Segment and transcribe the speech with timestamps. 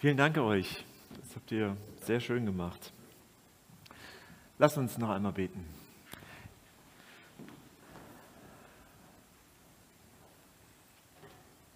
[0.00, 0.84] Vielen Dank euch.
[1.20, 2.92] Das habt ihr sehr schön gemacht.
[4.56, 5.66] Lass uns noch einmal beten.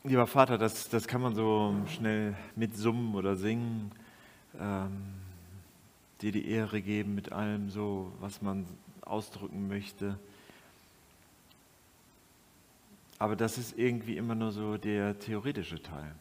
[0.04, 3.90] Lieber Vater, das, das kann man so schnell mitsummen oder singen,
[4.56, 5.14] ähm,
[6.20, 8.68] dir die Ehre geben mit allem so, was man
[9.00, 10.16] ausdrücken möchte.
[13.18, 16.14] Aber das ist irgendwie immer nur so der theoretische Teil.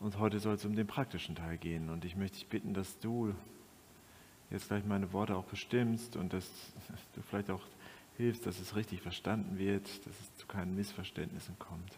[0.00, 1.90] Und heute soll es um den praktischen Teil gehen.
[1.90, 3.34] Und ich möchte dich bitten, dass du
[4.50, 6.48] jetzt gleich meine Worte auch bestimmst und dass
[7.14, 7.62] du vielleicht auch
[8.16, 11.92] hilfst, dass es richtig verstanden wird, dass es zu keinen Missverständnissen kommt.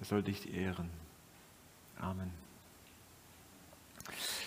[0.00, 0.88] Es soll dich ehren.
[1.98, 2.30] Amen.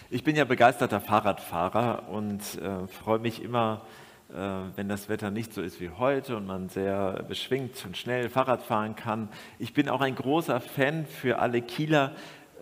[0.10, 3.86] Ich bin ja begeisterter Fahrradfahrer und äh, freue mich immer,
[4.34, 8.64] wenn das Wetter nicht so ist wie heute und man sehr beschwingt und schnell Fahrrad
[8.64, 9.30] fahren kann.
[9.60, 12.14] Ich bin auch ein großer Fan für alle Kieler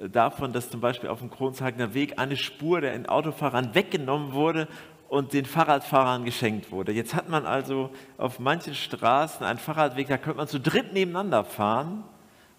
[0.02, 4.68] äh, davon, dass zum Beispiel auf dem Kronzhagener Weg eine Spur der Autofahrern weggenommen wurde
[5.08, 6.92] und den Fahrradfahrern geschenkt wurde.
[6.92, 11.46] Jetzt hat man also auf manchen Straßen einen Fahrradweg, da könnte man zu dritt nebeneinander
[11.46, 12.04] fahren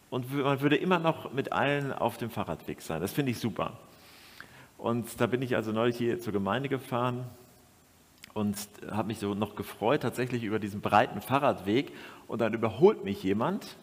[0.08, 3.02] und man würde immer noch mit allen auf dem Fahrradweg sein.
[3.02, 3.74] Das finde ich super.
[4.78, 7.26] Und da bin ich also neulich hier zur Gemeinde gefahren
[8.34, 8.56] und
[8.90, 11.92] habe mich so noch gefreut tatsächlich über diesen breiten Fahrradweg.
[12.28, 13.76] Und dann überholt mich jemand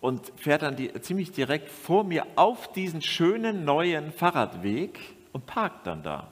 [0.00, 4.98] und fährt dann die, ziemlich direkt vor mir auf diesen schönen neuen Fahrradweg
[5.32, 6.26] und parkt dann da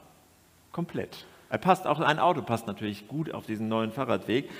[0.73, 1.25] komplett.
[1.49, 4.51] Er passt auch ein Auto passt natürlich gut auf diesen neuen Fahrradweg.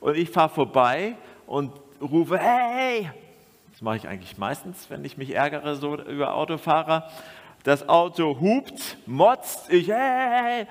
[0.00, 3.10] Und ich fahre vorbei und rufe hey.
[3.72, 7.08] Das mache ich eigentlich meistens, wenn ich mich ärgere so über Autofahrer
[7.62, 10.66] das Auto hupt, motzt, ich, hey,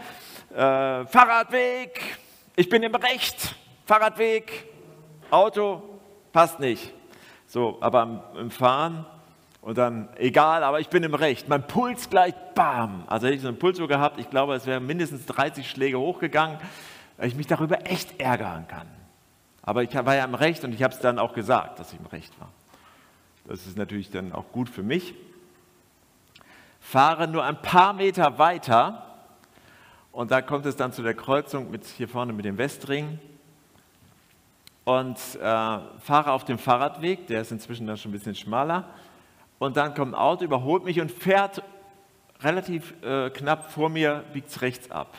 [0.52, 2.18] äh, Fahrradweg,
[2.56, 4.66] ich bin im Recht, Fahrradweg,
[5.30, 5.84] Auto,
[6.32, 6.94] passt nicht.
[7.46, 9.06] So, aber im, Fahren
[9.62, 11.50] und dann, egal, aber ich bin im Recht.
[11.50, 13.04] Mein Puls gleich, bam.
[13.08, 16.00] Also hätte ich so einen Puls so gehabt, ich glaube, es wären mindestens 30 Schläge
[16.00, 16.60] hochgegangen,
[17.18, 18.88] weil ich mich darüber echt ärgern kann.
[19.62, 22.00] Aber ich war ja im Recht und ich habe es dann auch gesagt, dass ich
[22.00, 22.50] im Recht war.
[23.46, 25.14] Das ist natürlich dann auch gut für mich
[26.80, 29.06] fahre nur ein paar Meter weiter
[30.12, 33.20] und da kommt es dann zu der Kreuzung mit hier vorne mit dem Westring
[34.86, 38.86] und äh, fahre auf dem Fahrradweg, der ist inzwischen dann schon ein bisschen schmaler
[39.60, 41.62] und dann kommt ein Auto, überholt mich und fährt
[42.42, 45.14] relativ äh, knapp vor mir, biegt rechts ab.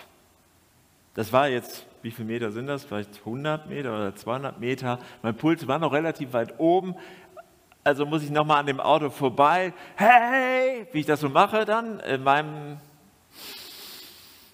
[1.14, 2.84] Das war jetzt, wie viele Meter sind das?
[2.84, 4.98] Vielleicht 100 Meter oder 200 Meter.
[5.22, 6.94] Mein Puls war noch relativ weit oben.
[7.82, 9.72] Also muss ich nochmal an dem Auto vorbei.
[9.96, 12.76] Hey, wie ich das so mache dann in, meinem,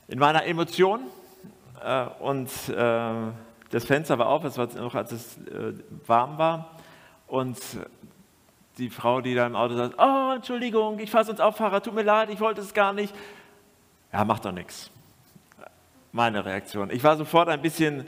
[0.07, 1.01] in meiner Emotion.
[1.85, 3.11] Äh, und äh,
[3.71, 5.73] das Fenster war auf, es war noch, als es äh,
[6.07, 6.71] warm war.
[7.27, 7.59] Und
[8.79, 11.95] die Frau, die da im Auto sagt, oh, Entschuldigung, ich fasse uns auf Fahrer, tut
[11.95, 13.13] mir leid, ich wollte es gar nicht.
[14.13, 14.91] Ja, macht doch nichts.
[16.13, 16.91] Meine Reaktion.
[16.91, 18.07] Ich war sofort ein bisschen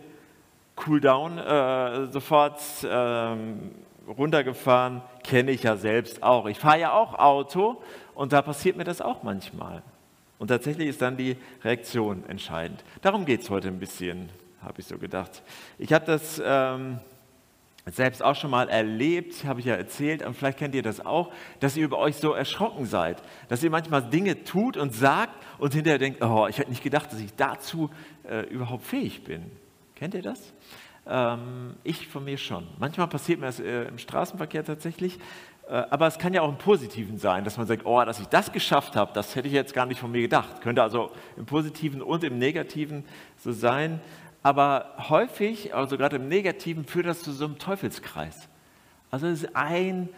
[0.87, 3.73] cool down, äh, sofort ähm,
[4.09, 6.47] runtergefahren, kenne ich ja selbst auch.
[6.47, 7.83] Ich fahre ja auch Auto
[8.15, 9.83] und da passiert mir das auch manchmal.
[10.39, 12.85] Und tatsächlich ist dann die Reaktion entscheidend.
[13.03, 14.29] Darum geht es heute ein bisschen,
[14.63, 15.43] habe ich so gedacht.
[15.79, 17.01] Ich habe das ähm,
[17.87, 21.33] selbst auch schon mal erlebt, habe ich ja erzählt, und vielleicht kennt ihr das auch,
[21.61, 25.75] dass ihr über euch so erschrocken seid, dass ihr manchmal Dinge tut und sagt und
[25.75, 27.91] hinterher denkt, oh, ich hätte nicht gedacht, dass ich dazu
[28.29, 29.51] äh, überhaupt fähig bin.
[29.95, 30.53] Kennt ihr das?
[31.09, 32.67] Ähm, ich von mir schon.
[32.79, 35.19] Manchmal passiert mir das äh, im Straßenverkehr tatsächlich,
[35.67, 38.27] äh, aber es kann ja auch im Positiven sein, dass man sagt, oh, dass ich
[38.27, 40.61] das geschafft habe, das hätte ich jetzt gar nicht von mir gedacht.
[40.61, 43.05] Könnte also im Positiven und im Negativen
[43.39, 44.01] so sein.
[44.43, 48.49] Aber häufig, also gerade im Negativen, führt das zu so einem Teufelskreis.
[49.11, 50.11] Also es ist ein,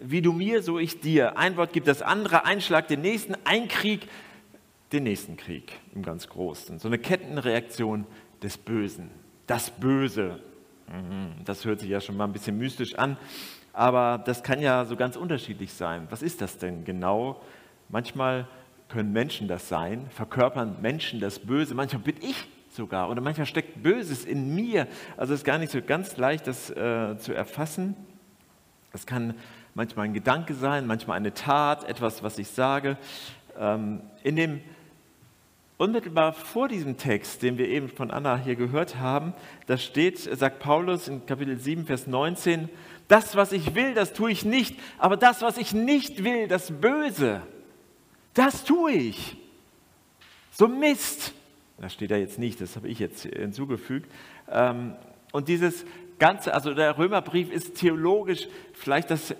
[0.00, 1.36] wie du mir, so ich dir.
[1.36, 4.08] Ein Wort gibt das andere, ein Schlag den nächsten, ein Krieg
[4.92, 6.78] den nächsten Krieg im ganz Großen.
[6.78, 8.06] So eine Kettenreaktion
[8.42, 9.10] des Bösen
[9.48, 10.38] das Böse.
[10.86, 13.16] Mhm, das hört sich ja schon mal ein bisschen mystisch an,
[13.72, 16.06] aber das kann ja so ganz unterschiedlich sein.
[16.10, 17.40] Was ist das denn genau?
[17.88, 18.46] Manchmal
[18.88, 23.82] können Menschen das sein, verkörpern Menschen das Böse, manchmal bin ich sogar oder manchmal steckt
[23.82, 24.86] Böses in mir.
[25.16, 27.96] Also es ist gar nicht so ganz leicht, das äh, zu erfassen.
[28.92, 29.34] Es kann
[29.74, 32.96] manchmal ein Gedanke sein, manchmal eine Tat, etwas, was ich sage.
[33.58, 34.60] Ähm, in dem
[35.78, 39.32] Unmittelbar vor diesem Text, den wir eben von Anna hier gehört haben,
[39.66, 42.68] da steht, sagt Paulus in Kapitel 7, Vers 19,
[43.06, 46.72] das, was ich will, das tue ich nicht, aber das, was ich nicht will, das
[46.72, 47.42] Böse,
[48.34, 49.36] das tue ich.
[50.50, 51.32] So Mist.
[51.80, 54.10] Das steht da jetzt nicht, das habe ich jetzt hinzugefügt.
[54.50, 54.96] Ähm,
[55.30, 55.86] und dieses
[56.18, 59.32] ganze, also der Römerbrief ist theologisch vielleicht das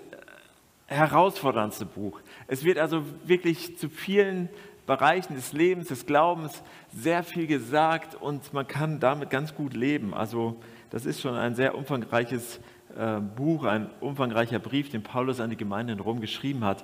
[0.89, 2.21] herausforderndste Buch.
[2.47, 4.49] Es wird also wirklich zu vielen
[4.89, 10.15] Bereichen des Lebens, des Glaubens sehr viel gesagt und man kann damit ganz gut leben.
[10.15, 10.59] Also
[10.89, 12.59] das ist schon ein sehr umfangreiches
[12.97, 16.83] äh, Buch, ein umfangreicher Brief, den Paulus an die Gemeinde in Rom geschrieben hat.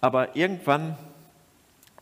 [0.00, 0.96] Aber irgendwann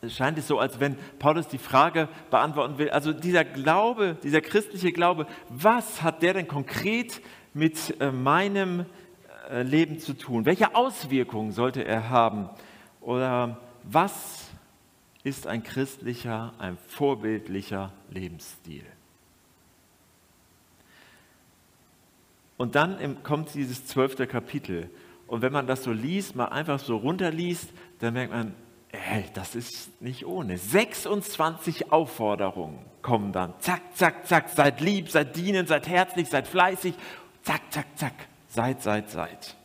[0.09, 4.91] scheint es so, als wenn Paulus die Frage beantworten will, also dieser Glaube, dieser christliche
[4.91, 7.21] Glaube, was hat der denn konkret
[7.53, 8.87] mit äh, meinem
[9.51, 10.47] äh, Leben zu tun?
[10.47, 12.49] Welche Auswirkungen sollte er haben?
[13.03, 14.46] Oder was
[15.27, 18.85] ist ein christlicher, ein vorbildlicher Lebensstil?
[22.57, 24.89] Und dann kommt dieses zwölfte Kapitel.
[25.27, 27.69] Und wenn man das so liest, mal einfach so runterliest,
[27.99, 28.55] dann merkt man,
[28.93, 30.59] ey, das ist nicht ohne.
[30.59, 33.53] 26 Aufforderungen kommen dann.
[33.59, 34.49] Zack, zack, zack.
[34.51, 36.95] Seid lieb, seid dienend, seid herzlich, seid fleißig.
[37.43, 38.15] Zack, zack, zack.
[38.47, 39.57] Seid, seid, seid.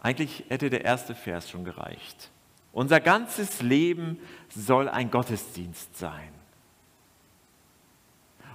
[0.00, 2.30] Eigentlich hätte der erste Vers schon gereicht.
[2.74, 4.18] Unser ganzes Leben
[4.50, 6.28] soll ein Gottesdienst sein.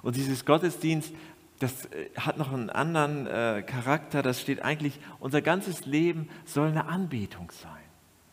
[0.04, 1.14] Und dieses Gottesdienst
[1.60, 4.22] das äh, hat noch einen anderen äh, Charakter.
[4.24, 7.72] Das steht eigentlich, unser ganzes Leben soll eine Anbetung sein.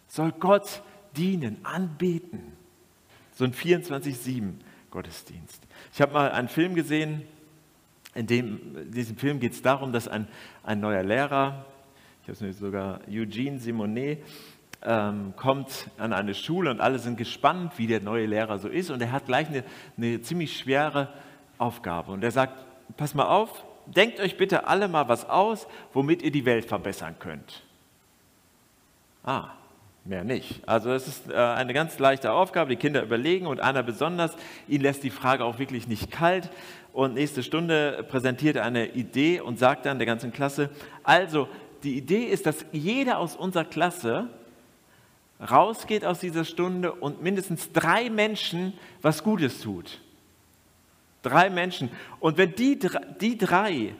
[0.09, 0.83] Soll Gott
[1.17, 2.53] dienen, anbeten.
[3.35, 4.53] So ein 24-7
[4.91, 5.63] Gottesdienst.
[5.93, 7.23] Ich habe mal einen Film gesehen,
[8.15, 10.27] in, dem, in diesem Film geht es darum, dass ein,
[10.63, 11.67] ein neuer Lehrer,
[12.23, 14.23] ich habe es sogar Eugene Simonet,
[14.83, 18.91] ähm, kommt an eine Schule und alle sind gespannt, wie der neue Lehrer so ist.
[18.91, 19.65] Und er hat gleich eine,
[19.97, 21.09] eine ziemlich schwere
[21.59, 22.13] Aufgabe.
[22.13, 22.65] Und er sagt,
[22.97, 27.17] pass mal auf, denkt euch bitte alle mal was aus, womit ihr die Welt verbessern
[27.19, 27.63] könnt.
[29.25, 29.51] Ah,
[30.05, 30.63] mehr nicht.
[30.69, 34.37] Also es ist äh, eine ganz leichte Aufgabe, die Kinder überlegen und einer besonders,
[34.69, 36.51] ihn lässt die Frage auch wirklich nicht kalt
[36.93, 40.71] und nächste Stunde präsentiert er eine Idee und sagt dann der ganzen Klasse,
[41.03, 41.49] also
[41.83, 44.29] die Idee ist, dass jeder aus unserer Klasse
[45.41, 48.73] rausgeht aus dieser Stunde und mindestens drei Menschen
[49.03, 50.01] was Gutes tut.
[51.23, 51.91] Drei Menschen.
[52.21, 52.79] Und wenn die,
[53.21, 53.95] die drei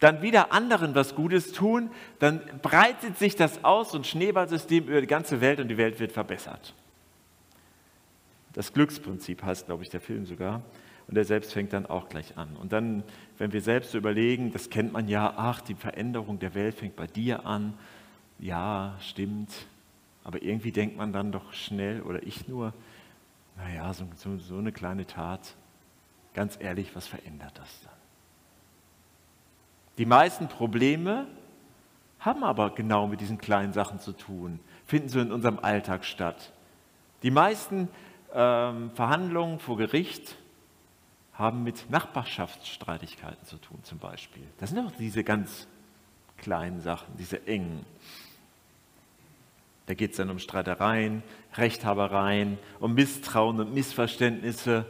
[0.00, 5.06] dann wieder anderen was Gutes tun, dann breitet sich das aus und Schneeballsystem über die
[5.06, 6.74] ganze Welt und die Welt wird verbessert.
[8.52, 10.62] Das Glücksprinzip heißt, glaube ich, der Film sogar.
[11.06, 12.54] Und er selbst fängt dann auch gleich an.
[12.56, 13.02] Und dann,
[13.38, 16.96] wenn wir selbst so überlegen, das kennt man ja, ach, die Veränderung der Welt fängt
[16.96, 17.72] bei dir an.
[18.38, 19.50] Ja, stimmt.
[20.28, 22.72] Aber irgendwie denkt man dann doch schnell, oder ich nur,
[23.56, 25.56] naja, so, so, so eine kleine Tat,
[26.38, 27.92] Ganz ehrlich, was verändert das dann?
[29.98, 31.26] Die meisten Probleme
[32.20, 36.52] haben aber genau mit diesen kleinen Sachen zu tun, finden so in unserem Alltag statt.
[37.24, 37.88] Die meisten
[38.32, 40.36] ähm, Verhandlungen vor Gericht
[41.32, 44.44] haben mit Nachbarschaftsstreitigkeiten zu tun, zum Beispiel.
[44.58, 45.66] Das sind doch diese ganz
[46.36, 47.84] kleinen Sachen, diese engen.
[49.88, 51.22] Da geht es dann um Streitereien,
[51.54, 54.84] Rechthabereien, um Misstrauen und Missverständnisse.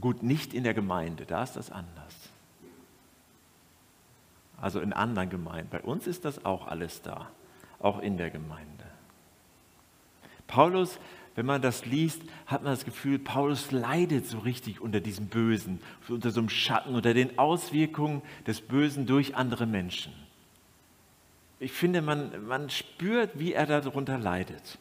[0.00, 2.16] Gut, nicht in der Gemeinde, da ist das anders.
[4.60, 5.68] Also in anderen Gemeinden.
[5.70, 7.28] Bei uns ist das auch alles da,
[7.78, 8.84] auch in der Gemeinde.
[10.48, 10.98] Paulus,
[11.36, 15.80] wenn man das liest, hat man das Gefühl, Paulus leidet so richtig unter diesem Bösen,
[16.08, 20.23] unter so einem Schatten, unter den Auswirkungen des Bösen durch andere Menschen.
[21.64, 24.78] Ich finde, man, man spürt, wie er darunter leidet.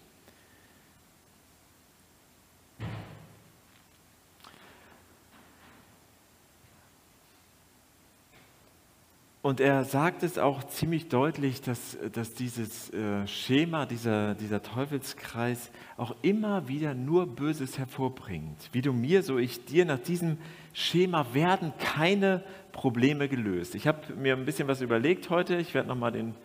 [9.42, 15.72] Und er sagt es auch ziemlich deutlich, dass, dass dieses äh, Schema, dieser, dieser Teufelskreis
[15.96, 18.58] auch immer wieder nur Böses hervorbringt.
[18.74, 19.86] Wie du mir, so ich dir.
[19.86, 20.38] Nach diesem
[20.74, 23.74] Schema werden keine Probleme gelöst.
[23.74, 25.56] Ich habe mir ein bisschen was überlegt heute.
[25.56, 26.36] Ich werde nochmal den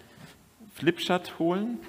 [0.78, 1.80] Flipchart holen.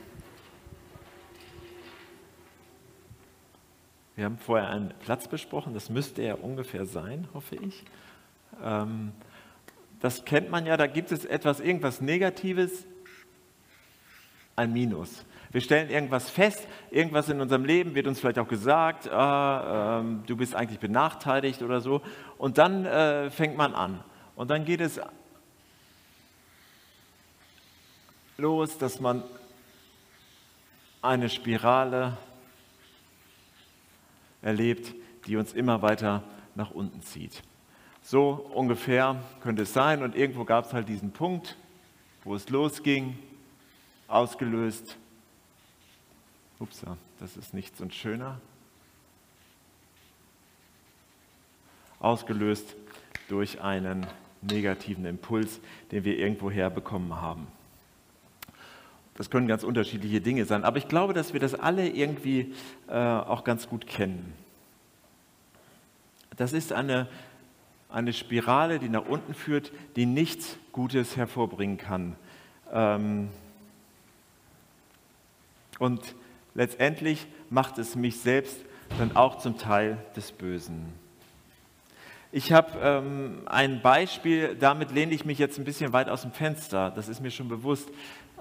[4.15, 5.75] Wir haben vorher einen Platz besprochen.
[5.75, 7.83] Das müsste er ungefähr sein, hoffe ich.
[8.63, 9.11] Ähm,
[9.99, 12.87] das kennt man ja, da gibt es etwas, irgendwas Negatives,
[14.55, 15.23] ein Minus.
[15.51, 20.23] Wir stellen irgendwas fest, irgendwas in unserem Leben wird uns vielleicht auch gesagt, ah, ähm,
[20.25, 22.01] du bist eigentlich benachteiligt oder so.
[22.39, 24.03] Und dann äh, fängt man an.
[24.35, 24.99] Und dann geht es
[28.39, 29.23] los, dass man
[31.01, 32.17] eine Spirale
[34.41, 34.93] erlebt,
[35.27, 36.23] die uns immer weiter
[36.55, 37.41] nach unten zieht.
[38.01, 40.01] So ungefähr könnte es sein.
[40.03, 41.57] Und irgendwo gab es halt diesen Punkt,
[42.23, 43.17] wo es losging,
[44.07, 44.97] ausgelöst.
[46.59, 46.83] Ups,
[47.19, 48.41] das ist nicht so ein schöner.
[51.99, 52.75] Ausgelöst
[53.27, 54.07] durch einen
[54.41, 55.59] negativen Impuls,
[55.91, 57.47] den wir irgendwo herbekommen haben.
[59.19, 62.53] Das können ganz unterschiedliche Dinge sein, aber ich glaube, dass wir das alle irgendwie
[62.87, 64.33] äh, auch ganz gut kennen.
[66.37, 67.05] Das ist eine,
[67.89, 72.15] eine Spirale, die nach unten führt, die nichts Gutes hervorbringen kann.
[72.71, 73.27] Ähm,
[75.79, 76.15] und
[76.55, 78.57] letztendlich macht es mich selbst
[78.99, 80.93] dann auch zum Teil des Bösen.
[82.31, 86.31] Ich habe ähm, ein Beispiel, damit lehne ich mich jetzt ein bisschen weit aus dem
[86.31, 87.89] Fenster, das ist mir schon bewusst,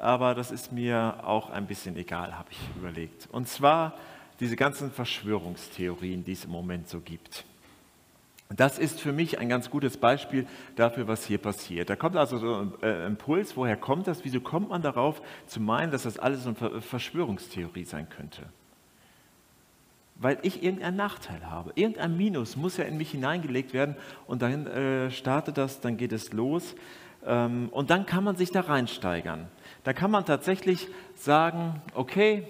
[0.00, 3.28] aber das ist mir auch ein bisschen egal, habe ich überlegt.
[3.32, 3.94] Und zwar
[4.40, 7.44] diese ganzen Verschwörungstheorien, die es im Moment so gibt.
[8.50, 11.90] Das ist für mich ein ganz gutes Beispiel dafür, was hier passiert.
[11.90, 14.24] Da kommt also so ein äh, Impuls, woher kommt das?
[14.24, 18.42] Wieso kommt man darauf zu meinen, dass das alles so eine Verschwörungstheorie sein könnte?
[20.14, 21.72] Weil ich irgendeinen Nachteil habe.
[21.74, 26.12] Irgendein Minus muss ja in mich hineingelegt werden und dann äh, startet das, dann geht
[26.12, 26.74] es los
[27.30, 29.48] und dann kann man sich da reinsteigern.
[29.84, 32.46] Da kann man tatsächlich sagen, okay,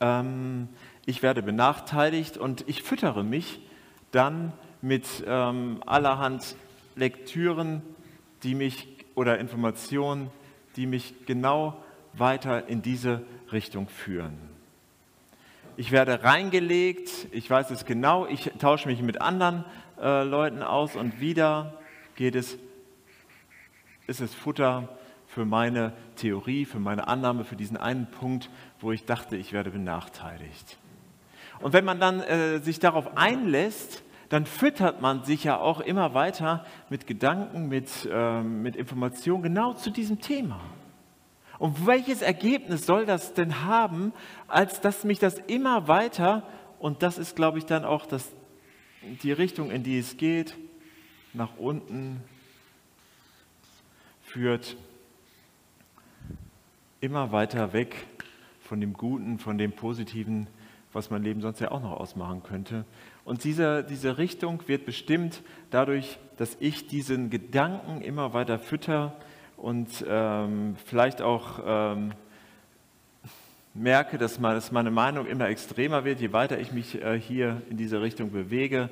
[0.00, 0.68] ähm,
[1.06, 3.60] ich werde benachteiligt und ich füttere mich
[4.12, 4.52] dann
[4.82, 6.56] mit ähm, allerhand
[6.96, 7.82] Lektüren,
[8.42, 10.30] die mich oder Informationen,
[10.76, 14.38] die mich genau weiter in diese Richtung führen.
[15.76, 19.64] Ich werde reingelegt, ich weiß es genau, ich tausche mich mit anderen
[20.00, 21.74] äh, Leuten aus und wieder
[22.16, 22.58] geht es,
[24.08, 24.88] ist es Futter
[25.26, 28.50] für meine Theorie, für meine Annahme, für diesen einen Punkt,
[28.80, 30.78] wo ich dachte, ich werde benachteiligt.
[31.60, 36.14] Und wenn man dann äh, sich darauf einlässt, dann füttert man sich ja auch immer
[36.14, 40.60] weiter mit Gedanken, mit, äh, mit Informationen genau zu diesem Thema.
[41.58, 44.12] Und welches Ergebnis soll das denn haben,
[44.46, 46.44] als dass mich das immer weiter,
[46.78, 48.32] und das ist, glaube ich, dann auch das,
[49.22, 50.56] die Richtung, in die es geht,
[51.34, 52.22] nach unten
[54.28, 54.76] führt,
[57.00, 58.06] immer weiter weg
[58.60, 60.46] von dem Guten, von dem Positiven,
[60.92, 62.84] was mein Leben sonst ja auch noch ausmachen könnte.
[63.24, 69.16] Und diese, diese Richtung wird bestimmt dadurch, dass ich diesen Gedanken immer weiter fütter
[69.56, 72.12] und ähm, vielleicht auch ähm,
[73.74, 78.02] merke, dass, meine Meinung immer extremer wird, je weiter ich mich äh, hier in diese
[78.02, 78.90] Richtung bewege.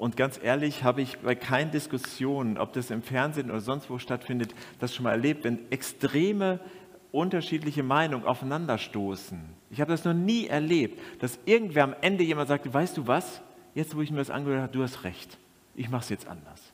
[0.00, 3.98] Und ganz ehrlich habe ich bei keinen Diskussionen, ob das im Fernsehen oder sonst wo
[3.98, 6.58] stattfindet, das schon mal erlebt, wenn extreme
[7.12, 9.38] unterschiedliche Meinungen aufeinanderstoßen.
[9.68, 13.42] Ich habe das noch nie erlebt, dass irgendwer am Ende jemand sagte, weißt du was,
[13.74, 15.36] jetzt wo ich mir das angehört habe, du hast recht,
[15.74, 16.72] ich mache es jetzt anders.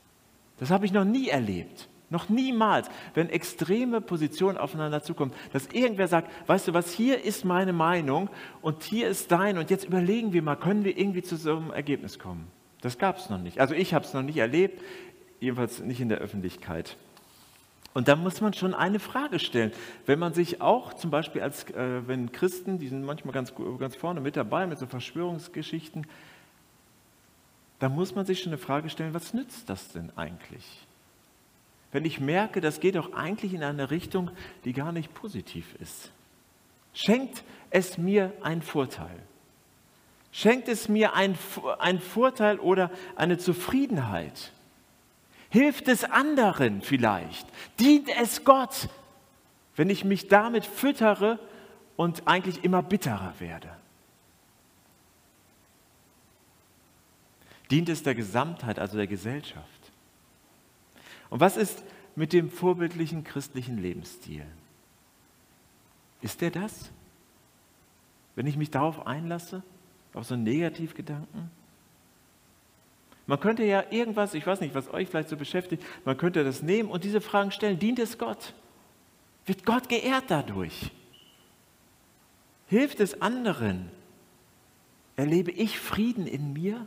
[0.60, 1.88] Das habe ich noch nie erlebt.
[2.10, 7.44] Noch niemals, wenn extreme Positionen aufeinander zukommen, dass irgendwer sagt, weißt du was, hier ist
[7.44, 8.30] meine Meinung
[8.62, 11.72] und hier ist dein und jetzt überlegen wir mal, können wir irgendwie zu so einem
[11.72, 12.46] Ergebnis kommen.
[12.80, 13.60] Das gab es noch nicht.
[13.60, 14.82] Also ich habe es noch nicht erlebt,
[15.40, 16.96] jedenfalls nicht in der Öffentlichkeit.
[17.94, 19.72] Und da muss man schon eine Frage stellen.
[20.04, 23.96] Wenn man sich auch zum Beispiel als, äh, wenn Christen, die sind manchmal ganz, ganz
[23.96, 26.06] vorne mit dabei mit so Verschwörungsgeschichten,
[27.78, 30.86] da muss man sich schon eine Frage stellen, was nützt das denn eigentlich?
[31.92, 34.30] Wenn ich merke, das geht doch eigentlich in eine Richtung,
[34.66, 36.10] die gar nicht positiv ist.
[36.92, 39.18] Schenkt es mir einen Vorteil?
[40.36, 41.34] Schenkt es mir einen
[41.98, 44.52] Vorteil oder eine Zufriedenheit?
[45.48, 47.48] Hilft es anderen vielleicht?
[47.80, 48.90] Dient es Gott,
[49.76, 51.38] wenn ich mich damit füttere
[51.96, 53.70] und eigentlich immer bitterer werde?
[57.70, 59.64] Dient es der Gesamtheit, also der Gesellschaft?
[61.30, 61.82] Und was ist
[62.14, 64.44] mit dem vorbildlichen christlichen Lebensstil?
[66.20, 66.90] Ist der das?
[68.34, 69.62] Wenn ich mich darauf einlasse,
[70.16, 71.50] auf so Negativgedanken?
[73.26, 76.62] Man könnte ja irgendwas, ich weiß nicht, was euch vielleicht so beschäftigt, man könnte das
[76.62, 77.78] nehmen und diese Fragen stellen.
[77.78, 78.54] Dient es Gott?
[79.46, 80.90] Wird Gott geehrt dadurch?
[82.68, 83.90] Hilft es anderen?
[85.16, 86.86] Erlebe ich Frieden in mir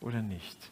[0.00, 0.70] oder nicht?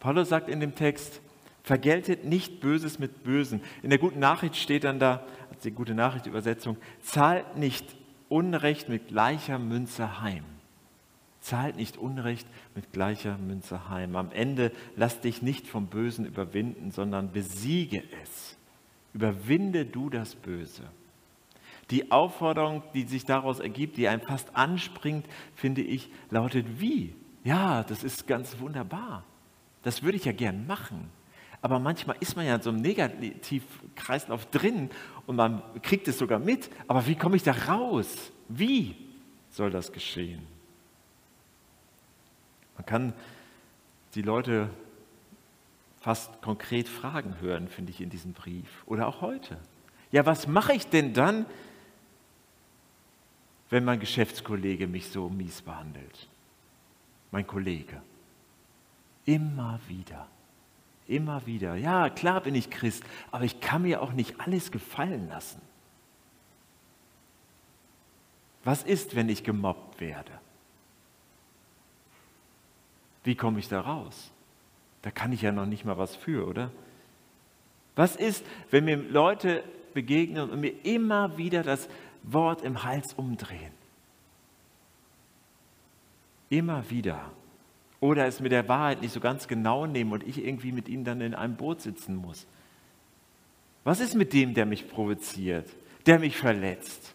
[0.00, 1.20] Paulus sagt in dem Text,
[1.62, 3.60] vergeltet nicht Böses mit Bösen.
[3.82, 7.84] In der guten Nachricht steht dann da, als die gute Nachricht-Übersetzung, zahlt nicht
[8.28, 10.44] Unrecht mit gleicher Münze heim
[11.46, 14.16] zahlt nicht Unrecht mit gleicher Münze heim.
[14.16, 18.56] Am Ende lass dich nicht vom Bösen überwinden, sondern besiege es.
[19.14, 20.82] Überwinde du das Böse.
[21.90, 27.14] Die Aufforderung, die sich daraus ergibt, die einem fast anspringt, finde ich, lautet wie?
[27.44, 29.22] Ja, das ist ganz wunderbar.
[29.84, 31.10] Das würde ich ja gern machen.
[31.66, 34.88] Aber manchmal ist man ja in so einem Negativkreislauf drin
[35.26, 36.70] und man kriegt es sogar mit.
[36.86, 38.30] Aber wie komme ich da raus?
[38.46, 38.94] Wie
[39.50, 40.46] soll das geschehen?
[42.76, 43.12] Man kann
[44.14, 44.70] die Leute
[45.98, 48.84] fast konkret Fragen hören, finde ich in diesem Brief.
[48.86, 49.58] Oder auch heute.
[50.12, 51.46] Ja, was mache ich denn dann,
[53.70, 56.28] wenn mein Geschäftskollege mich so mies behandelt?
[57.32, 58.00] Mein Kollege.
[59.24, 60.28] Immer wieder.
[61.08, 61.76] Immer wieder.
[61.76, 65.60] Ja, klar bin ich Christ, aber ich kann mir auch nicht alles gefallen lassen.
[68.64, 70.32] Was ist, wenn ich gemobbt werde?
[73.22, 74.32] Wie komme ich da raus?
[75.02, 76.72] Da kann ich ja noch nicht mal was für, oder?
[77.94, 79.62] Was ist, wenn mir Leute
[79.94, 81.88] begegnen und mir immer wieder das
[82.24, 83.72] Wort im Hals umdrehen?
[86.50, 87.30] Immer wieder.
[88.00, 91.04] Oder es mit der Wahrheit nicht so ganz genau nehmen und ich irgendwie mit ihnen
[91.04, 92.46] dann in einem Boot sitzen muss.
[93.84, 95.68] Was ist mit dem, der mich provoziert,
[96.06, 97.14] der mich verletzt?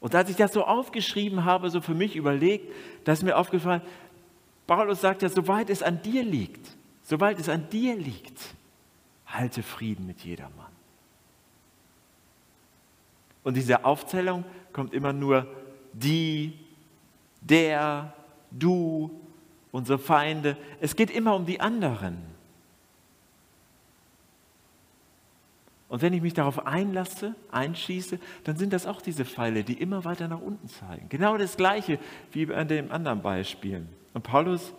[0.00, 2.72] Und als ich das so aufgeschrieben habe, so für mich überlegt,
[3.04, 3.82] da ist mir aufgefallen,
[4.66, 8.40] Paulus sagt ja, soweit es an dir liegt, soweit es an dir liegt,
[9.26, 10.70] halte Frieden mit jedermann.
[13.42, 15.46] Und diese Aufzählung kommt immer nur
[15.92, 16.52] die,
[17.40, 18.14] der,
[18.50, 19.10] du,
[19.72, 20.56] unsere Feinde.
[20.80, 22.18] Es geht immer um die anderen.
[25.88, 30.04] Und wenn ich mich darauf einlasse, einschieße, dann sind das auch diese Pfeile, die immer
[30.04, 31.08] weiter nach unten zeigen.
[31.08, 31.98] Genau das gleiche
[32.30, 33.84] wie bei dem anderen Beispiel.
[34.14, 34.72] Und Paulus,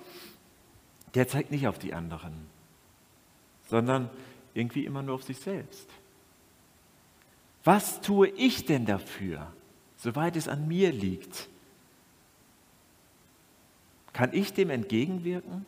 [1.13, 2.33] der zeigt nicht auf die anderen,
[3.67, 4.09] sondern
[4.53, 5.89] irgendwie immer nur auf sich selbst.
[7.65, 9.51] Was tue ich denn dafür,
[9.97, 11.49] soweit es an mir liegt?
[14.13, 15.65] Kann ich dem entgegenwirken?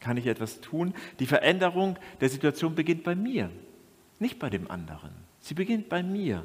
[0.00, 0.94] Kann ich etwas tun?
[1.18, 3.50] Die Veränderung der Situation beginnt bei mir
[4.18, 5.10] nicht bei dem anderen.
[5.40, 6.42] Sie beginnt bei mir.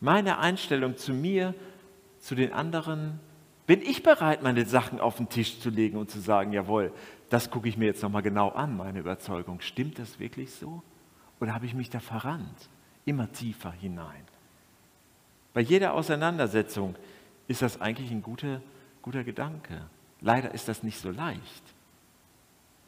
[0.00, 1.54] Meine Einstellung zu mir,
[2.20, 3.20] zu den anderen.
[3.66, 6.92] Bin ich bereit, meine Sachen auf den Tisch zu legen und zu sagen, jawohl,
[7.30, 9.60] das gucke ich mir jetzt nochmal genau an, meine Überzeugung.
[9.60, 10.82] Stimmt das wirklich so?
[11.40, 12.68] Oder habe ich mich da verrannt?
[13.04, 14.22] Immer tiefer hinein.
[15.52, 16.94] Bei jeder Auseinandersetzung
[17.48, 18.60] ist das eigentlich ein guter,
[19.06, 19.82] guter Gedanke.
[20.20, 21.62] Leider ist das nicht so leicht,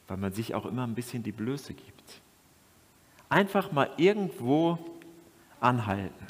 [0.09, 2.21] weil man sich auch immer ein bisschen die Blöße gibt.
[3.29, 4.79] Einfach mal irgendwo
[5.61, 6.27] anhalten.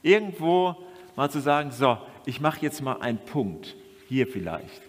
[0.00, 0.76] Irgendwo
[1.14, 3.76] mal zu sagen, so, ich mache jetzt mal einen Punkt,
[4.08, 4.80] hier vielleicht.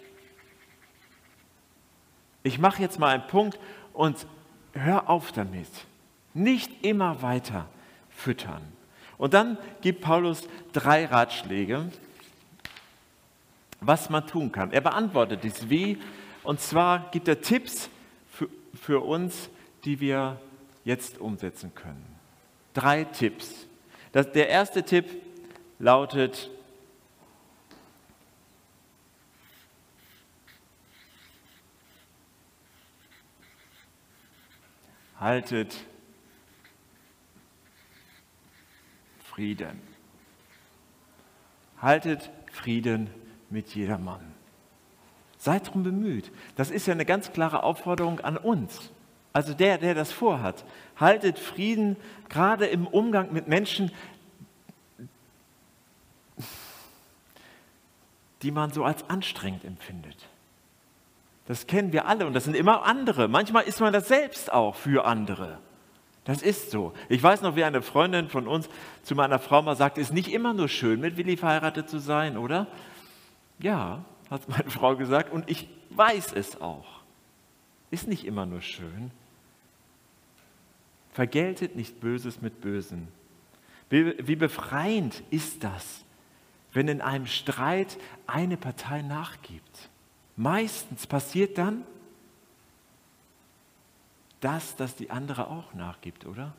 [2.44, 3.58] Ich mache jetzt mal einen Punkt
[3.92, 4.26] und
[4.72, 5.68] hör auf damit.
[6.32, 7.68] Nicht immer weiter
[8.08, 8.62] füttern.
[9.18, 11.90] Und dann gibt Paulus drei Ratschläge,
[13.86, 14.72] was man tun kann.
[14.72, 15.98] Er beantwortet dies wie,
[16.42, 17.88] und zwar gibt er Tipps
[18.30, 19.50] für, für uns,
[19.84, 20.40] die wir
[20.84, 22.04] jetzt umsetzen können.
[22.72, 23.66] Drei Tipps.
[24.12, 25.10] Das, der erste Tipp
[25.78, 26.50] lautet,
[35.18, 35.76] haltet
[39.24, 39.80] Frieden.
[41.80, 43.10] Haltet Frieden
[43.50, 44.20] mit jedermann.
[45.38, 46.30] Seid darum bemüht.
[46.56, 48.90] Das ist ja eine ganz klare Aufforderung an uns.
[49.32, 50.64] Also der, der das vorhat,
[50.96, 51.96] haltet Frieden
[52.28, 53.90] gerade im Umgang mit Menschen,
[58.42, 60.16] die man so als anstrengend empfindet.
[61.46, 63.28] Das kennen wir alle und das sind immer andere.
[63.28, 65.58] Manchmal ist man das selbst auch für andere.
[66.24, 66.94] Das ist so.
[67.08, 68.68] Ich weiß noch, wie eine Freundin von uns
[69.02, 71.98] zu meiner Frau mal sagt, es ist nicht immer nur schön, mit Willi verheiratet zu
[71.98, 72.66] sein, oder?
[73.58, 77.02] Ja, hat meine Frau gesagt und ich weiß es auch.
[77.90, 79.10] Ist nicht immer nur schön.
[81.12, 83.08] Vergeltet nicht Böses mit Bösen.
[83.88, 86.04] Wie, wie befreiend ist das,
[86.72, 89.90] wenn in einem Streit eine Partei nachgibt.
[90.36, 91.84] Meistens passiert dann
[94.40, 96.52] das, dass die andere auch nachgibt, oder?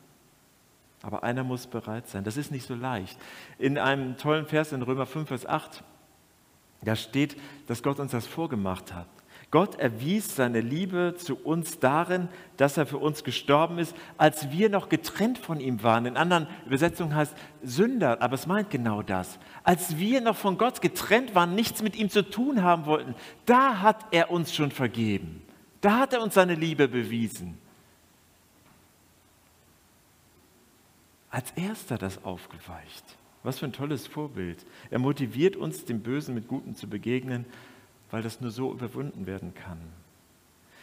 [1.02, 2.24] Aber einer muss bereit sein.
[2.24, 3.18] Das ist nicht so leicht.
[3.58, 5.84] In einem tollen Vers in Römer 5, Vers 8,
[6.86, 9.08] da steht, dass Gott uns das vorgemacht hat.
[9.50, 14.68] Gott erwies seine Liebe zu uns darin, dass er für uns gestorben ist, als wir
[14.68, 16.06] noch getrennt von ihm waren.
[16.06, 19.38] In anderen Übersetzungen heißt Sünder, aber es meint genau das.
[19.62, 23.14] Als wir noch von Gott getrennt waren, nichts mit ihm zu tun haben wollten,
[23.46, 25.42] da hat er uns schon vergeben.
[25.80, 27.56] Da hat er uns seine Liebe bewiesen.
[31.30, 33.04] Als erster das aufgeweicht.
[33.46, 34.66] Was für ein tolles Vorbild.
[34.90, 37.46] Er motiviert uns, dem Bösen mit Guten zu begegnen
[38.10, 39.78] weil das nur so überwunden werden kann.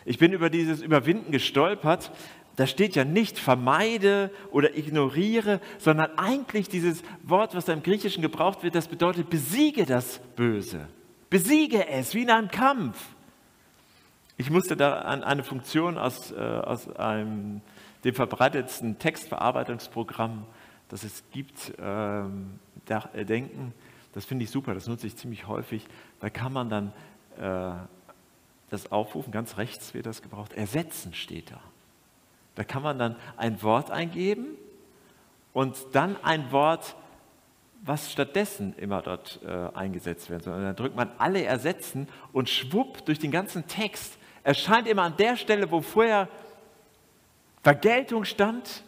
[0.06, 2.12] Ich bin über dieses Überwinden gestolpert.
[2.56, 8.22] Da steht ja nicht vermeide oder ignoriere, sondern eigentlich dieses Wort, was da im Griechischen
[8.22, 10.88] gebraucht wird, das bedeutet besiege das Böse.
[11.30, 13.04] Besiege es wie in einem Kampf.
[14.38, 17.62] Ich musste da an eine Funktion aus, äh, aus einem,
[18.04, 20.46] dem verbreitetsten Textverarbeitungsprogramm,
[20.94, 23.74] das es gibt, ähm, äh, denken.
[24.14, 25.88] Das finde ich super, das nutze ich ziemlich häufig.
[26.20, 26.94] Da kann man dann
[27.40, 27.74] äh,
[28.70, 30.54] das aufrufen, ganz rechts wird das gebraucht.
[30.54, 31.60] Ersetzen steht da.
[32.54, 34.50] Da kann man dann ein Wort eingeben
[35.52, 36.96] und dann ein Wort,
[37.82, 40.54] was stattdessen immer dort äh, eingesetzt werden soll.
[40.54, 45.18] Und dann drückt man alle ersetzen und schwupp durch den ganzen Text erscheint immer an
[45.18, 46.30] der Stelle, wo vorher
[47.64, 48.84] Vergeltung stand,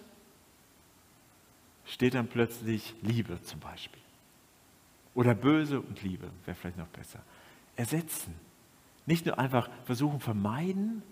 [1.96, 4.02] steht dann plötzlich Liebe zum Beispiel.
[5.14, 7.22] Oder böse und Liebe, wäre vielleicht noch besser.
[7.78, 8.36] Ersetzen.
[9.06, 11.04] Nicht nur einfach versuchen vermeiden,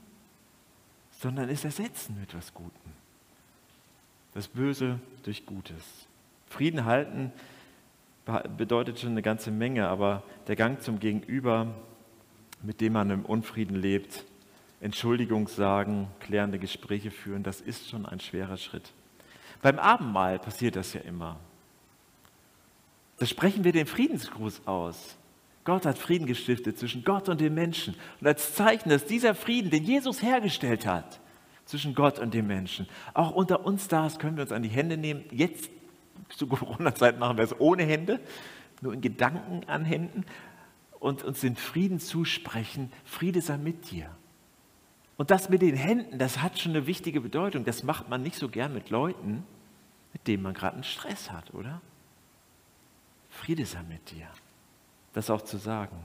[1.22, 2.92] sondern es ersetzen mit etwas Gutem.
[4.34, 5.86] Das Böse durch Gutes.
[6.50, 7.32] Frieden halten
[8.58, 11.74] bedeutet schon eine ganze Menge, aber der Gang zum Gegenüber,
[12.62, 14.26] mit dem man im Unfrieden lebt,
[14.82, 18.92] Entschuldigung sagen, klärende Gespräche führen, das ist schon ein schwerer Schritt.
[19.64, 21.40] Beim Abendmahl passiert das ja immer.
[23.18, 25.18] Da sprechen wir den Friedensgruß aus.
[25.64, 27.96] Gott hat Frieden gestiftet zwischen Gott und den Menschen.
[28.20, 31.22] Und als Zeichen, dass dieser Frieden, den Jesus hergestellt hat,
[31.64, 34.70] zwischen Gott und den Menschen, auch unter uns da ist, können wir uns an die
[34.70, 35.24] Hände nehmen.
[35.32, 35.70] Jetzt
[36.28, 38.20] zu Corona-Zeit machen wir es ohne Hände,
[38.82, 40.26] nur in Gedanken an Händen
[41.00, 42.92] und uns den Frieden zusprechen.
[43.06, 44.10] Friede sei mit dir.
[45.16, 47.64] Und das mit den Händen, das hat schon eine wichtige Bedeutung.
[47.64, 49.46] Das macht man nicht so gern mit Leuten,
[50.14, 51.82] mit denen man gerade einen Stress hat, oder?
[53.30, 54.28] Friede sei mit dir.
[55.14, 55.98] Das auch zu sagen.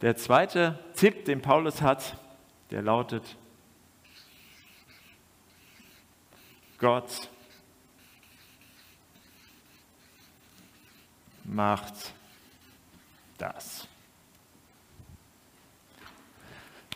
[0.00, 2.18] Der zweite Tipp, den Paulus hat,
[2.70, 3.36] der lautet,
[6.78, 7.30] Gott
[11.44, 11.94] macht
[13.38, 13.88] das.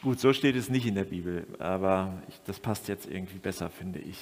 [0.02, 3.70] Gut, so steht es nicht in der Bibel, aber ich, das passt jetzt irgendwie besser,
[3.70, 4.18] finde ich.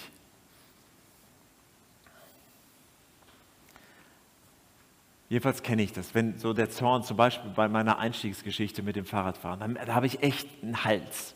[5.29, 9.05] Jedenfalls kenne ich das, wenn so der Zorn, zum Beispiel bei meiner Einstiegsgeschichte mit dem
[9.05, 11.35] Fahrradfahren, dann, da habe ich echt einen Hals.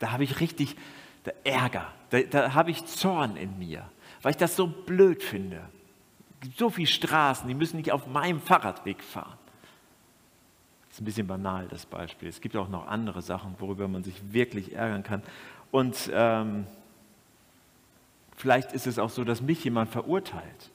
[0.00, 0.76] Da habe ich richtig
[1.22, 3.88] da Ärger, da, da habe ich Zorn in mir,
[4.22, 5.62] weil ich das so blöd finde.
[6.56, 9.38] So viele Straßen, die müssen nicht auf meinem Fahrradweg fahren.
[10.88, 12.28] Das ist ein bisschen banal, das Beispiel.
[12.28, 15.22] Es gibt auch noch andere Sachen, worüber man sich wirklich ärgern kann.
[15.70, 16.66] Und ähm,
[18.36, 20.70] vielleicht ist es auch so, dass mich jemand verurteilt.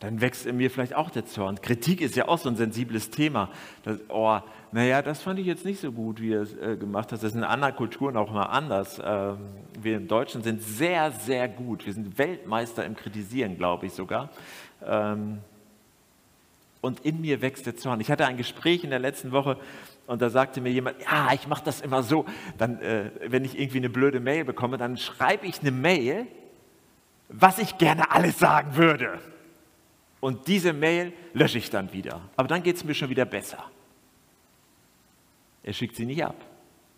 [0.00, 1.60] Dann wächst in mir vielleicht auch der Zorn.
[1.60, 3.50] Kritik ist ja auch so ein sensibles Thema.
[3.82, 4.38] Das, oh,
[4.70, 7.18] naja, das fand ich jetzt nicht so gut, wie er es äh, gemacht hat.
[7.18, 9.00] Das ist in anderen Kulturen auch mal anders.
[9.04, 9.38] Ähm,
[9.80, 11.84] wir im Deutschen sind sehr, sehr gut.
[11.84, 14.30] Wir sind Weltmeister im Kritisieren, glaube ich sogar.
[14.86, 15.38] Ähm,
[16.80, 18.00] und in mir wächst der Zorn.
[18.00, 19.56] Ich hatte ein Gespräch in der letzten Woche
[20.06, 22.24] und da sagte mir jemand, ja, ich mache das immer so.
[22.56, 26.26] Dann, äh, wenn ich irgendwie eine blöde Mail bekomme, dann schreibe ich eine Mail,
[27.28, 29.18] was ich gerne alles sagen würde.
[30.20, 32.20] Und diese Mail lösche ich dann wieder.
[32.36, 33.64] Aber dann geht es mir schon wieder besser.
[35.62, 36.36] Er schickt sie nicht ab.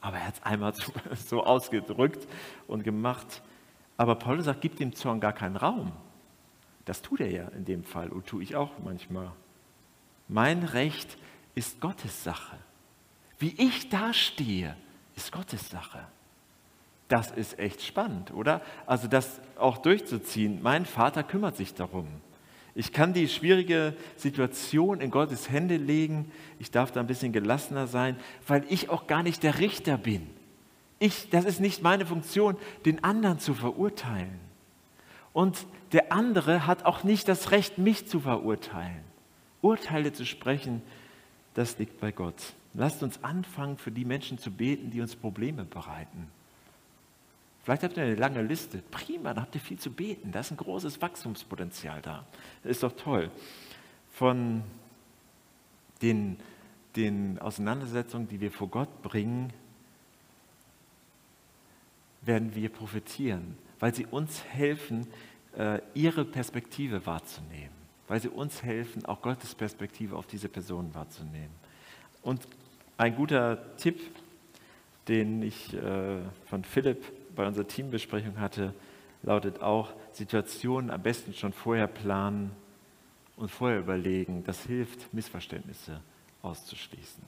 [0.00, 0.72] Aber er hat es einmal
[1.16, 2.26] so ausgedrückt
[2.66, 3.42] und gemacht.
[3.96, 5.92] Aber Paulus sagt, gib dem Zorn gar keinen Raum.
[6.87, 9.30] Das tut er ja in dem Fall und tue ich auch manchmal.
[10.28, 11.18] Mein Recht
[11.54, 12.56] ist Gottes Sache.
[13.38, 14.76] Wie ich da stehe,
[15.16, 16.06] ist Gottes Sache.
[17.09, 18.62] Das ist echt spannend, oder?
[18.87, 20.62] Also das auch durchzuziehen.
[20.62, 22.06] Mein Vater kümmert sich darum.
[22.74, 26.30] Ich kann die schwierige Situation in Gottes Hände legen.
[26.59, 30.28] Ich darf da ein bisschen gelassener sein, weil ich auch gar nicht der Richter bin.
[30.98, 34.38] Ich, das ist nicht meine Funktion, den anderen zu verurteilen.
[35.33, 39.02] Und der andere hat auch nicht das Recht, mich zu verurteilen.
[39.62, 40.83] Urteile zu sprechen,
[41.54, 42.54] das liegt bei Gott.
[42.74, 46.28] Lasst uns anfangen, für die Menschen zu beten, die uns Probleme bereiten.
[47.62, 48.83] Vielleicht habt ihr eine lange Liste.
[48.90, 50.33] Prima, dann habt ihr viel zu beten.
[50.33, 52.27] Da ist ein großes Wachstumspotenzial da.
[52.62, 53.31] Das ist doch toll.
[54.12, 54.62] Von
[56.03, 56.38] den,
[56.96, 59.53] den Auseinandersetzungen, die wir vor Gott bringen,
[62.23, 65.07] werden wir profitieren, weil sie uns helfen,
[65.57, 71.55] äh, ihre Perspektive wahrzunehmen weil sie uns helfen, auch Gottes Perspektive auf diese Person wahrzunehmen.
[72.23, 72.42] Und
[72.96, 74.01] ein guter Tipp,
[75.07, 78.75] den ich äh, von Philipp bei unserer Teambesprechung hatte,
[79.23, 82.53] lautet auch, Situationen am besten schon vorher planen
[83.37, 84.45] und vorher überlegen.
[84.45, 86.01] Das hilft, Missverständnisse
[86.43, 87.23] auszuschließen.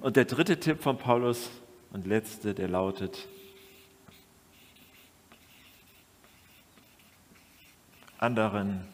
[0.00, 1.50] Und der dritte Tipp von Paulus
[1.92, 3.28] und letzte, der lautet,
[8.18, 8.86] anderen,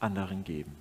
[0.00, 0.74] anderen geben.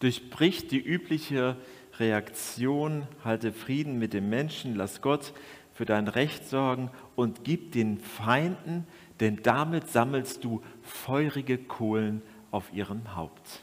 [0.00, 1.56] Durchbricht die übliche
[1.98, 5.32] Reaktion, halte Frieden mit dem Menschen, lass Gott
[5.74, 8.86] für dein Recht sorgen und gib den Feinden,
[9.20, 13.62] denn damit sammelst du feurige Kohlen auf ihrem Haupt.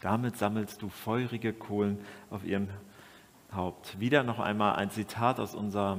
[0.00, 1.98] Damit sammelst du feurige Kohlen
[2.30, 2.68] auf ihrem
[3.52, 4.00] Haupt.
[4.00, 5.98] Wieder noch einmal ein Zitat aus unserer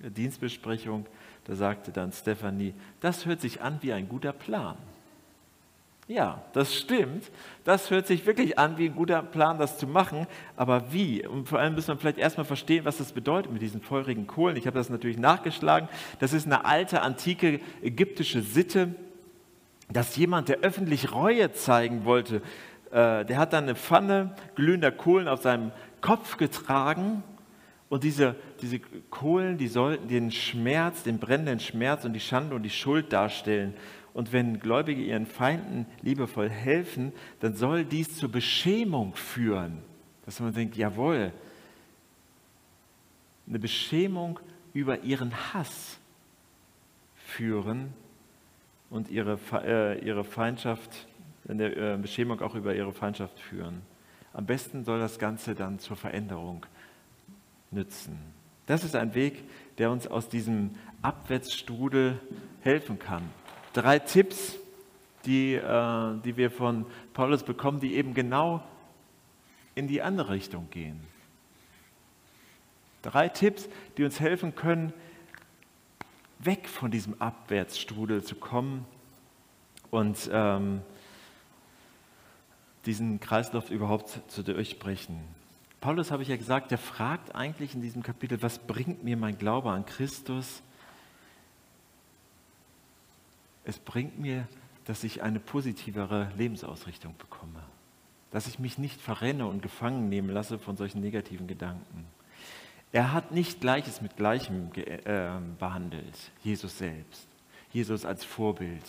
[0.00, 1.06] Dienstbesprechung.
[1.44, 4.76] Da sagte dann Stephanie, das hört sich an wie ein guter Plan.
[6.12, 7.30] Ja, das stimmt.
[7.64, 10.26] Das hört sich wirklich an wie ein guter Plan, das zu machen.
[10.56, 11.26] Aber wie?
[11.26, 14.58] Und vor allem müssen wir vielleicht erstmal verstehen, was das bedeutet mit diesen feurigen Kohlen.
[14.58, 15.88] Ich habe das natürlich nachgeschlagen.
[16.18, 18.94] Das ist eine alte, antike ägyptische Sitte,
[19.90, 22.42] dass jemand, der öffentlich Reue zeigen wollte,
[22.90, 25.72] äh, der hat dann eine Pfanne glühender Kohlen auf seinem
[26.02, 27.22] Kopf getragen.
[27.88, 32.64] Und diese, diese Kohlen, die sollten den Schmerz, den brennenden Schmerz und die Schande und
[32.64, 33.72] die Schuld darstellen.
[34.14, 39.78] Und wenn Gläubige ihren Feinden liebevoll helfen, dann soll dies zur Beschämung führen.
[40.26, 41.32] Dass man denkt, jawohl,
[43.46, 44.38] eine Beschämung
[44.74, 45.98] über ihren Hass
[47.16, 47.92] führen
[48.90, 51.08] und ihre, äh, ihre Feindschaft,
[51.48, 53.80] eine äh, Beschämung auch über ihre Feindschaft führen.
[54.34, 56.64] Am besten soll das Ganze dann zur Veränderung
[57.70, 58.18] nützen.
[58.66, 59.42] Das ist ein Weg,
[59.78, 60.70] der uns aus diesem
[61.00, 62.20] Abwärtsstrudel
[62.60, 63.22] helfen kann
[63.72, 64.56] drei Tipps,
[65.24, 68.62] die, äh, die wir von Paulus bekommen, die eben genau
[69.74, 71.00] in die andere Richtung gehen.
[73.02, 74.92] Drei Tipps, die uns helfen können,
[76.38, 78.84] weg von diesem Abwärtsstrudel zu kommen
[79.90, 80.82] und ähm,
[82.86, 85.20] diesen Kreislauf überhaupt zu durchbrechen.
[85.80, 89.38] Paulus, habe ich ja gesagt, der fragt eigentlich in diesem Kapitel, was bringt mir mein
[89.38, 90.62] Glaube an Christus?
[93.64, 94.46] Es bringt mir,
[94.84, 97.62] dass ich eine positivere Lebensausrichtung bekomme.
[98.30, 102.06] Dass ich mich nicht verrenne und gefangen nehmen lasse von solchen negativen Gedanken.
[102.90, 107.26] Er hat nicht Gleiches mit Gleichem äh, behandelt, Jesus selbst,
[107.72, 108.84] Jesus als Vorbild.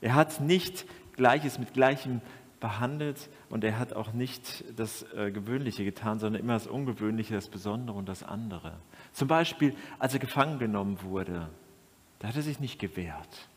[0.00, 0.84] Er hat nicht
[1.16, 2.20] Gleiches mit Gleichem
[2.60, 7.48] behandelt und er hat auch nicht das äh, Gewöhnliche getan, sondern immer das Ungewöhnliche, das
[7.48, 8.74] Besondere und das andere.
[9.12, 11.48] Zum Beispiel, als er gefangen genommen wurde,
[12.18, 13.48] da hat er sich nicht gewehrt.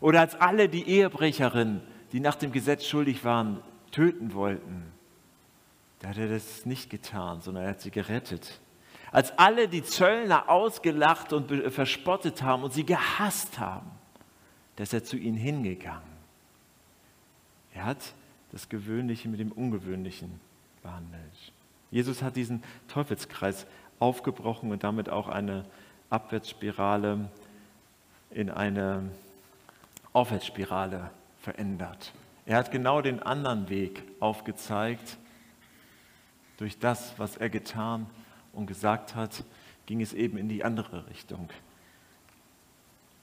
[0.00, 1.80] Oder als alle die Ehebrecherin,
[2.12, 4.92] die nach dem Gesetz schuldig waren, töten wollten.
[6.00, 8.60] Da hat er das nicht getan, sondern er hat sie gerettet.
[9.12, 13.90] Als alle die Zöllner ausgelacht und verspottet haben und sie gehasst haben,
[14.76, 16.16] da ist er zu ihnen hingegangen.
[17.72, 18.14] Er hat
[18.52, 20.40] das Gewöhnliche mit dem Ungewöhnlichen
[20.82, 21.52] behandelt.
[21.90, 23.66] Jesus hat diesen Teufelskreis
[23.98, 25.64] aufgebrochen und damit auch eine
[26.10, 27.30] Abwärtsspirale
[28.30, 29.10] in eine
[30.16, 32.14] Aufwärtsspirale verändert.
[32.46, 35.18] Er hat genau den anderen Weg aufgezeigt.
[36.56, 38.06] Durch das, was er getan
[38.54, 39.44] und gesagt hat,
[39.84, 41.50] ging es eben in die andere Richtung.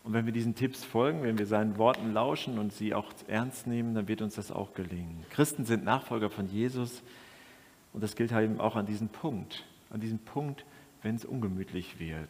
[0.04, 3.66] Und wenn wir diesen Tipps folgen, wenn wir seinen Worten lauschen und sie auch ernst
[3.66, 5.26] nehmen, dann wird uns das auch gelingen.
[5.32, 7.02] Christen sind Nachfolger von Jesus
[7.92, 9.66] und das gilt halt eben auch an diesem Punkt.
[9.90, 10.64] An diesem Punkt,
[11.02, 12.30] wenn es ungemütlich wird.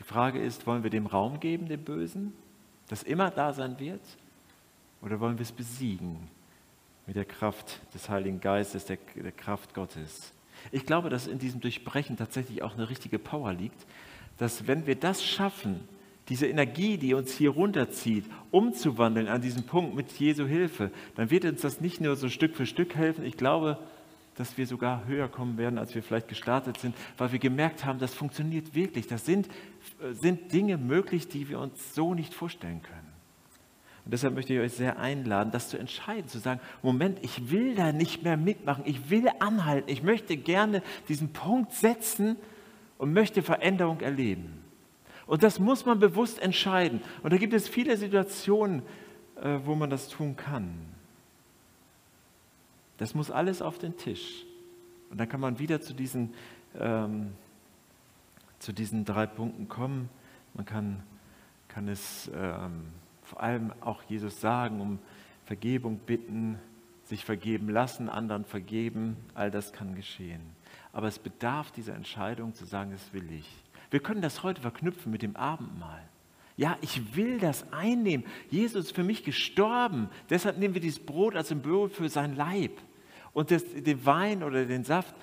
[0.00, 2.32] Die Frage ist, wollen wir dem Raum geben, dem Bösen?
[2.88, 4.02] Das immer da sein wird?
[5.02, 6.28] Oder wollen wir es besiegen
[7.06, 10.32] mit der Kraft des Heiligen Geistes, der, der Kraft Gottes?
[10.72, 13.86] Ich glaube, dass in diesem Durchbrechen tatsächlich auch eine richtige Power liegt,
[14.38, 15.86] dass wenn wir das schaffen,
[16.28, 21.44] diese Energie, die uns hier runterzieht, umzuwandeln an diesem Punkt mit Jesu Hilfe, dann wird
[21.44, 23.24] uns das nicht nur so Stück für Stück helfen.
[23.24, 23.78] Ich glaube,
[24.36, 27.98] dass wir sogar höher kommen werden, als wir vielleicht gestartet sind, weil wir gemerkt haben,
[27.98, 29.06] das funktioniert wirklich.
[29.06, 29.48] Das sind,
[30.12, 33.14] sind Dinge möglich, die wir uns so nicht vorstellen können.
[34.04, 37.74] Und deshalb möchte ich euch sehr einladen, das zu entscheiden, zu sagen, Moment, ich will
[37.74, 42.36] da nicht mehr mitmachen, ich will anhalten, ich möchte gerne diesen Punkt setzen
[42.98, 44.62] und möchte Veränderung erleben.
[45.26, 47.00] Und das muss man bewusst entscheiden.
[47.22, 48.82] Und da gibt es viele Situationen,
[49.40, 50.74] äh, wo man das tun kann.
[52.98, 54.44] Das muss alles auf den Tisch.
[55.10, 56.34] Und dann kann man wieder zu diesen,
[56.78, 57.32] ähm,
[58.64, 60.08] zu diesen drei Punkten kommen.
[60.54, 61.02] Man kann,
[61.68, 62.86] kann es ähm,
[63.22, 64.98] vor allem auch Jesus sagen, um
[65.44, 66.58] Vergebung bitten,
[67.04, 69.16] sich vergeben lassen, anderen vergeben.
[69.34, 70.40] All das kann geschehen.
[70.92, 73.48] Aber es bedarf dieser Entscheidung zu sagen, das will ich.
[73.90, 76.02] Wir können das heute verknüpfen mit dem Abendmahl.
[76.56, 78.24] Ja, ich will das einnehmen.
[78.48, 80.08] Jesus ist für mich gestorben.
[80.30, 82.72] Deshalb nehmen wir dieses Brot als Symbol für sein Leib
[83.34, 85.14] und das, den Wein oder den Saft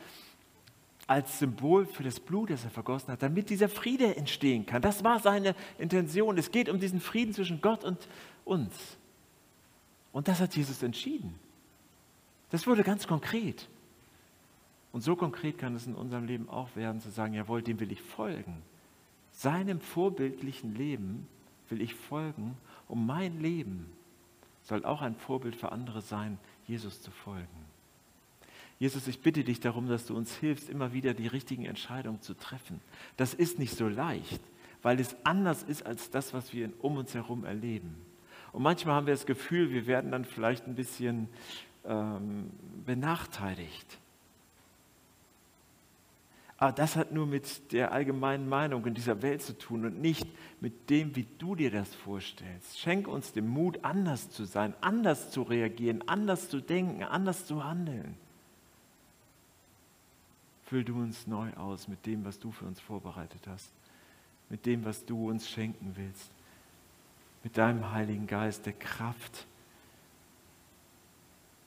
[1.12, 4.82] als Symbol für das Blut, das er vergossen hat, damit dieser Friede entstehen kann.
[4.82, 6.38] Das war seine Intention.
[6.38, 8.08] Es geht um diesen Frieden zwischen Gott und
[8.46, 8.74] uns.
[10.14, 11.38] Und das hat Jesus entschieden.
[12.50, 13.68] Das wurde ganz konkret.
[14.94, 17.92] Und so konkret kann es in unserem Leben auch werden, zu sagen, jawohl, dem will
[17.92, 18.62] ich folgen.
[19.34, 21.28] Seinem vorbildlichen Leben
[21.68, 22.56] will ich folgen,
[22.88, 23.92] um mein Leben
[24.64, 27.71] soll auch ein Vorbild für andere sein, Jesus zu folgen.
[28.82, 32.34] Jesus, ich bitte dich darum, dass du uns hilfst, immer wieder die richtigen Entscheidungen zu
[32.34, 32.82] treffen.
[33.16, 34.42] Das ist nicht so leicht,
[34.82, 37.96] weil es anders ist als das, was wir um uns herum erleben.
[38.52, 41.30] Und manchmal haben wir das Gefühl, wir werden dann vielleicht ein bisschen
[41.86, 42.50] ähm,
[42.84, 44.00] benachteiligt.
[46.58, 50.26] Aber das hat nur mit der allgemeinen Meinung in dieser Welt zu tun und nicht
[50.60, 52.80] mit dem, wie du dir das vorstellst.
[52.80, 57.64] Schenk uns den Mut, anders zu sein, anders zu reagieren, anders zu denken, anders zu
[57.64, 58.18] handeln.
[60.72, 63.74] Füll du uns neu aus mit dem, was du für uns vorbereitet hast,
[64.48, 66.32] mit dem, was du uns schenken willst,
[67.44, 69.46] mit deinem Heiligen Geist, der Kraft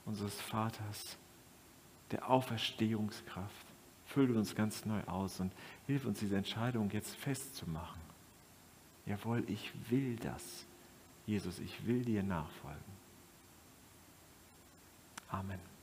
[0.05, 1.17] unseres Vaters,
[2.09, 3.67] der Auferstehungskraft.
[4.07, 5.53] Fülle uns ganz neu aus und
[5.85, 8.01] hilf uns, diese Entscheidung jetzt festzumachen.
[9.05, 10.65] Jawohl, ich will das.
[11.27, 12.81] Jesus, ich will dir nachfolgen.
[15.29, 15.74] Amen.